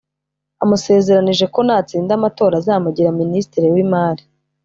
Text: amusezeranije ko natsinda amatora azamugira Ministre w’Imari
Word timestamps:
amusezeranije 0.63 1.45
ko 1.53 1.59
natsinda 1.67 2.11
amatora 2.15 2.53
azamugira 2.61 3.17
Ministre 3.21 3.63
w’Imari 3.73 4.23